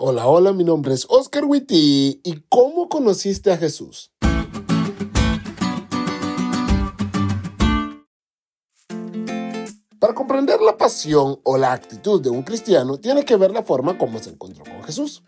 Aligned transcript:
Hola, 0.00 0.28
hola, 0.28 0.52
mi 0.52 0.62
nombre 0.62 0.94
es 0.94 1.06
Oscar 1.10 1.44
Witty. 1.44 2.20
¿Y 2.22 2.44
cómo 2.48 2.88
conociste 2.88 3.50
a 3.50 3.56
Jesús? 3.56 4.12
Para 9.98 10.14
comprender 10.14 10.60
la 10.60 10.76
pasión 10.76 11.40
o 11.42 11.58
la 11.58 11.72
actitud 11.72 12.22
de 12.22 12.30
un 12.30 12.44
cristiano, 12.44 12.98
tiene 12.98 13.24
que 13.24 13.34
ver 13.34 13.50
la 13.50 13.64
forma 13.64 13.98
como 13.98 14.20
se 14.20 14.30
encontró 14.30 14.62
con 14.62 14.84
Jesús. 14.84 15.24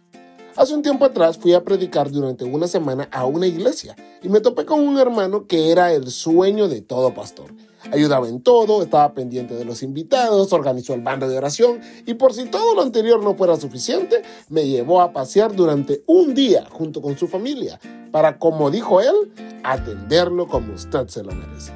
Hace 0.55 0.73
un 0.73 0.83
tiempo 0.83 1.05
atrás 1.05 1.37
fui 1.37 1.53
a 1.53 1.65
predicar 1.65 2.09
durante 2.09 2.45
una 2.45 2.69
semana 2.69 3.09
a 3.11 3.25
una 3.25 3.49
iglesia 3.49 3.97
y 4.23 4.29
me 4.29 4.41
topé 4.41 4.67
con 4.67 4.87
un 4.87 5.01
hermano 5.01 5.49
que 5.49 5.73
era 5.73 5.93
el 5.93 6.13
sueño 6.13 6.69
de 6.69 6.81
todo 6.81 7.13
pastor. 7.13 7.53
Ayudaba 7.93 8.29
en 8.29 8.41
todo, 8.41 8.83
estaba 8.83 9.15
pendiente 9.15 9.55
de 9.55 9.65
los 9.65 9.83
invitados, 9.83 10.53
organizó 10.53 10.95
el 10.95 11.01
bando 11.01 11.29
de 11.29 11.37
oración 11.37 11.81
y 12.07 12.15
por 12.15 12.33
si 12.33 12.45
todo 12.45 12.75
lo 12.75 12.83
anterior 12.83 13.23
no 13.23 13.35
fuera 13.35 13.57
suficiente, 13.57 14.23
me 14.49 14.67
llevó 14.69 15.01
a 15.01 15.13
pasear 15.13 15.55
durante 15.55 16.03
un 16.07 16.35
día 16.35 16.67
junto 16.71 17.03
con 17.03 17.19
su 17.19 17.27
familia 17.27 17.81
para, 18.13 18.39
como 18.39 18.71
dijo 18.71 19.01
él, 19.01 19.33
atenderlo 19.65 20.47
como 20.47 20.75
usted 20.75 21.09
se 21.09 21.25
lo 21.25 21.33
merece. 21.33 21.73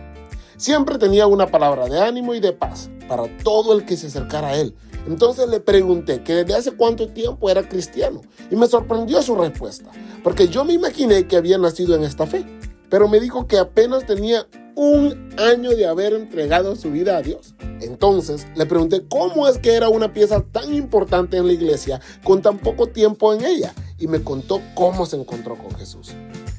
Siempre 0.57 0.99
tenía 0.99 1.27
una 1.27 1.49
palabra 1.49 1.89
de 1.89 1.99
ánimo 1.99 2.35
y 2.35 2.41
de 2.41 2.53
paz 2.53 2.89
para 3.09 3.25
todo 3.43 3.73
el 3.77 3.85
que 3.85 3.97
se 3.97 4.07
acercara 4.07 4.49
a 4.49 4.57
él. 4.57 4.75
Entonces 5.07 5.49
le 5.49 5.61
pregunté 5.61 6.23
que 6.23 6.35
desde 6.35 6.55
hace 6.55 6.73
cuánto 6.73 7.09
tiempo 7.09 7.51
era 7.51 7.69
cristiano 7.69 8.23
y 8.51 8.57
me 8.57 8.67
sorprendió 8.67 9.21
su 9.21 9.35
respuesta, 9.35 9.91
porque 10.23 10.49
yo 10.49 10.65
me 10.65 10.73
imaginé 10.73 11.27
que 11.27 11.37
había 11.37 11.59
nacido 11.59 11.95
en 11.95 12.05
esta 12.05 12.27
fe, 12.27 12.47
pero 12.89 13.09
me 13.09 13.21
dijo 13.21 13.47
que 13.47 13.59
apenas 13.59 14.07
tenía 14.07 14.47
un 14.77 15.35
año 15.39 15.71
de 15.71 15.87
haber 15.87 16.13
entregado 16.13 16.77
su 16.77 16.91
vida 16.91 17.17
a 17.17 17.23
Dios. 17.23 17.55
Entonces 17.81 18.47
le 18.55 18.67
pregunté 18.67 19.05
cómo 19.09 19.49
es 19.49 19.59
que 19.59 19.75
era 19.75 19.89
una 19.89 20.13
pieza 20.13 20.41
tan 20.41 20.73
importante 20.75 21.37
en 21.37 21.47
la 21.47 21.53
iglesia 21.53 22.01
con 22.23 22.43
tan 22.43 22.59
poco 22.59 22.89
tiempo 22.89 23.33
en 23.33 23.45
ella 23.45 23.75
y 23.99 24.07
me 24.07 24.23
contó 24.23 24.61
cómo 24.75 25.07
se 25.07 25.17
encontró 25.17 25.57
con 25.57 25.75
Jesús. 25.75 26.13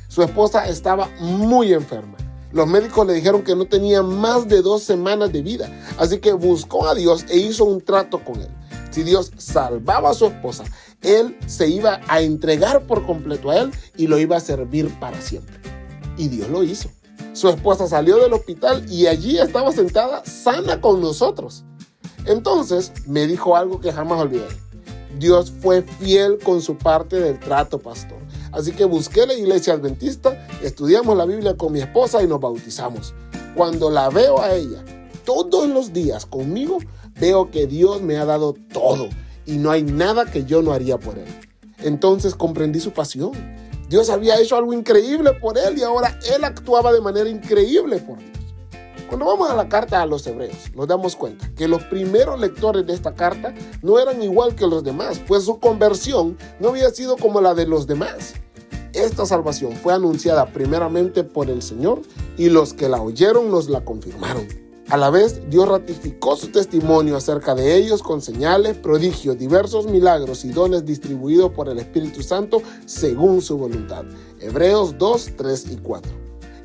Su 0.08 0.24
esposa 0.24 0.68
estaba 0.68 1.10
muy 1.20 1.74
enferma. 1.74 2.16
Los 2.52 2.68
médicos 2.68 3.06
le 3.06 3.14
dijeron 3.14 3.44
que 3.44 3.56
no 3.56 3.66
tenía 3.66 4.02
más 4.02 4.48
de 4.48 4.62
dos 4.62 4.82
semanas 4.82 5.34
de 5.34 5.42
vida, 5.42 5.70
así 5.98 6.20
que 6.20 6.32
buscó 6.32 6.88
a 6.88 6.96
Dios 6.96 7.26
e 7.30 7.38
hizo 7.38 7.66
un 7.66 7.82
trato 7.82 8.24
con 8.24 8.40
él. 8.40 8.48
Si 8.92 9.04
Dios 9.04 9.34
salvaba 9.36 10.12
a 10.12 10.14
su 10.14 10.28
esposa, 10.28 10.64
él 11.02 11.38
se 11.48 11.68
iba 11.68 12.00
a 12.08 12.22
entregar 12.22 12.88
por 12.88 13.06
completo 13.06 13.52
a 13.52 13.58
él 13.58 13.72
y 13.98 14.08
lo 14.08 14.18
iba 14.18 14.38
a 14.38 14.40
servir 14.40 14.90
para 15.02 15.20
siempre. 15.20 15.58
Y 16.18 16.30
Dios 16.30 16.50
lo 16.50 16.64
hizo. 16.64 16.90
Su 17.36 17.50
esposa 17.50 17.86
salió 17.86 18.16
del 18.16 18.32
hospital 18.32 18.90
y 18.90 19.08
allí 19.08 19.38
estaba 19.38 19.74
sentada 19.74 20.24
sana 20.24 20.80
con 20.80 21.02
nosotros. 21.02 21.66
Entonces 22.26 22.94
me 23.08 23.28
dijo 23.28 23.58
algo 23.58 23.82
que 23.82 23.92
jamás 23.92 24.22
olvidaré. 24.22 24.56
Dios 25.20 25.52
fue 25.52 25.82
fiel 25.82 26.40
con 26.42 26.62
su 26.62 26.78
parte 26.78 27.20
del 27.20 27.38
trato, 27.38 27.80
pastor. 27.80 28.20
Así 28.54 28.72
que 28.72 28.86
busqué 28.86 29.28
la 29.28 29.34
iglesia 29.34 29.74
adventista, 29.74 30.48
estudiamos 30.64 31.18
la 31.18 31.26
Biblia 31.26 31.58
con 31.58 31.74
mi 31.74 31.82
esposa 31.82 32.24
y 32.24 32.28
nos 32.28 32.40
bautizamos. 32.40 33.14
Cuando 33.54 33.90
la 33.90 34.10
veo 34.10 34.40
a 34.40 34.56
ella 34.56 34.86
todos 35.26 35.68
los 35.68 35.92
días 35.92 36.26
conmigo, 36.26 36.78
veo 37.20 37.52
que 37.52 37.68
Dios 37.68 38.02
me 38.02 38.16
ha 38.16 38.24
dado 38.24 38.56
todo 38.72 39.10
y 39.46 39.58
no 39.58 39.72
hay 39.72 39.84
nada 39.84 40.24
que 40.24 40.46
yo 40.46 40.62
no 40.62 40.72
haría 40.72 40.98
por 40.98 41.18
él. 41.18 41.28
Entonces 41.80 42.34
comprendí 42.34 42.80
su 42.80 42.94
pasión 42.94 43.34
Dios 43.96 44.10
había 44.10 44.38
hecho 44.42 44.58
algo 44.58 44.74
increíble 44.74 45.32
por 45.32 45.58
él 45.58 45.78
y 45.78 45.84
ahora 45.84 46.20
él 46.36 46.44
actuaba 46.44 46.92
de 46.92 47.00
manera 47.00 47.30
increíble 47.30 47.98
por 48.00 48.18
Dios. 48.18 48.38
Cuando 49.08 49.26
vamos 49.26 49.50
a 49.50 49.56
la 49.56 49.70
carta 49.70 50.02
a 50.02 50.06
los 50.06 50.28
hebreos, 50.28 50.70
nos 50.76 50.86
damos 50.86 51.16
cuenta 51.16 51.50
que 51.56 51.70
los 51.70 51.82
primeros 51.86 52.38
lectores 52.38 52.86
de 52.86 52.94
esta 52.94 53.16
carta 53.16 53.54
no 53.82 53.98
eran 53.98 54.22
igual 54.22 54.54
que 54.54 54.68
los 54.68 54.84
demás, 54.84 55.22
pues 55.26 55.46
su 55.46 55.62
conversión 55.62 56.38
no 56.60 56.72
había 56.72 56.90
sido 56.90 57.16
como 57.16 57.40
la 57.40 57.54
de 57.54 57.68
los 57.68 57.88
demás. 57.88 58.34
Esta 58.92 59.26
salvación 59.26 59.72
fue 59.78 59.94
anunciada 59.94 60.48
primeramente 60.48 61.24
por 61.24 61.50
el 61.50 61.62
Señor 61.62 62.02
y 62.36 62.50
los 62.50 62.74
que 62.74 62.90
la 62.90 63.02
oyeron 63.02 63.50
nos 63.50 63.70
la 63.70 63.86
confirmaron. 63.86 64.65
A 64.90 64.98
la 64.98 65.10
vez, 65.10 65.50
Dios 65.50 65.68
ratificó 65.68 66.36
su 66.36 66.52
testimonio 66.52 67.18
acerca 67.18 67.56
de 67.56 67.76
ellos 67.76 68.04
con 68.04 68.22
señales, 68.22 68.78
prodigios, 68.78 69.36
diversos 69.36 69.88
milagros 69.88 70.46
y 70.46 70.50
dones 70.50 70.86
distribuidos 70.86 71.52
por 71.54 71.70
el 71.70 71.80
Espíritu 71.80 72.22
Santo 72.22 72.62
según 72.86 73.42
su 73.42 73.58
voluntad. 73.58 74.06
Hebreos 74.40 74.96
2, 75.00 75.32
3 75.38 75.66
y 75.72 75.78
4. 75.78 76.12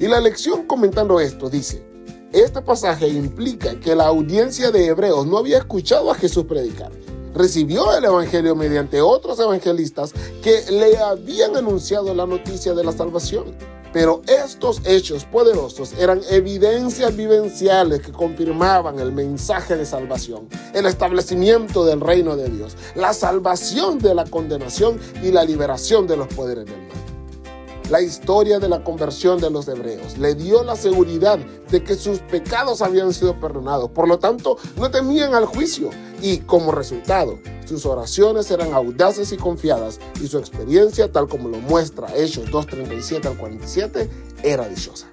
Y 0.01 0.07
la 0.07 0.21
lección 0.21 0.67
comentando 0.67 1.19
esto 1.19 1.49
dice, 1.49 1.83
este 2.31 2.61
pasaje 2.61 3.09
implica 3.09 3.81
que 3.81 3.97
la 3.97 4.09
audiencia 4.09 4.71
de 4.71 4.87
Hebreos 4.87 5.27
no 5.27 5.39
había 5.39 5.57
escuchado 5.57 6.11
a 6.11 6.15
Jesús 6.15 6.45
predicar. 6.45 6.93
Recibió 7.35 7.97
el 7.97 8.05
Evangelio 8.05 8.55
mediante 8.55 9.01
otros 9.01 9.41
evangelistas 9.41 10.13
que 10.43 10.71
le 10.71 10.99
habían 10.99 11.57
anunciado 11.57 12.15
la 12.15 12.27
noticia 12.27 12.75
de 12.75 12.85
la 12.85 12.93
salvación. 12.93 13.57
Pero 13.93 14.23
estos 14.27 14.83
hechos 14.87 15.25
poderosos 15.25 15.95
eran 15.99 16.21
evidencias 16.31 17.17
vivenciales 17.17 18.01
que 18.01 18.13
confirmaban 18.13 19.01
el 19.01 19.13
mensaje 19.13 19.77
de 19.77 19.85
salvación, 19.85 20.49
el 20.75 20.87
establecimiento 20.87 21.85
del 21.85 22.01
reino 22.01 22.37
de 22.37 22.49
Dios, 22.49 22.77
la 22.95 23.13
salvación 23.13 23.99
de 23.99 24.15
la 24.15 24.25
condenación 24.25 25.01
y 25.23 25.33
la 25.33 25.45
liberación 25.45 26.07
de 26.07 26.17
los 26.17 26.29
poderes 26.29 26.67
del 26.67 26.77
mal. 26.77 26.91
La 27.91 28.01
historia 28.01 28.61
de 28.61 28.69
la 28.69 28.85
conversión 28.85 29.41
de 29.41 29.51
los 29.51 29.67
hebreos 29.67 30.17
le 30.17 30.37
dio 30.37 30.63
la 30.63 30.77
seguridad 30.77 31.41
de 31.71 31.83
que 31.83 31.95
sus 31.95 32.19
pecados 32.19 32.83
habían 32.83 33.13
sido 33.13 33.39
perdonados. 33.39 33.91
Por 33.91 34.09
lo 34.09 34.19
tanto, 34.19 34.57
no 34.77 34.91
temían 34.91 35.35
al 35.35 35.47
juicio 35.47 35.91
y 36.23 36.39
como 36.39 36.73
resultado, 36.73 37.39
sus 37.65 37.87
oraciones 37.87 38.51
eran 38.51 38.73
audaces 38.73 39.33
y 39.33 39.37
confiadas 39.37 40.01
y 40.21 40.27
su 40.27 40.39
experiencia, 40.39 41.11
tal 41.11 41.29
como 41.29 41.49
lo 41.49 41.59
muestra 41.59 42.15
Hechos 42.17 42.51
2.37 42.51 43.27
al 43.27 43.39
47, 43.39 44.11
era 44.43 44.69
dichosa. 44.69 45.07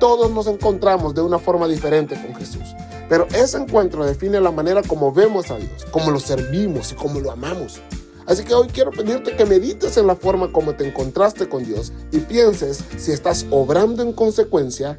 Todos 0.00 0.30
nos 0.32 0.48
encontramos 0.48 1.14
de 1.14 1.20
una 1.20 1.38
forma 1.38 1.68
diferente 1.68 2.20
con 2.20 2.34
Jesús, 2.34 2.74
pero 3.08 3.28
ese 3.28 3.58
encuentro 3.58 4.04
define 4.04 4.40
la 4.40 4.50
manera 4.50 4.82
como 4.82 5.12
vemos 5.12 5.50
a 5.50 5.56
Dios, 5.56 5.84
como 5.92 6.10
lo 6.10 6.18
servimos 6.18 6.90
y 6.92 6.96
como 6.96 7.20
lo 7.20 7.30
amamos. 7.30 7.80
Así 8.26 8.44
que 8.44 8.54
hoy 8.54 8.68
quiero 8.68 8.90
pedirte 8.90 9.36
que 9.36 9.44
medites 9.44 9.96
en 9.96 10.06
la 10.06 10.16
forma 10.16 10.52
como 10.52 10.74
te 10.74 10.86
encontraste 10.86 11.48
con 11.48 11.64
Dios 11.64 11.92
y 12.10 12.18
pienses 12.18 12.84
si 12.96 13.12
estás 13.12 13.46
obrando 13.50 14.02
en 14.02 14.12
consecuencia 14.12 14.98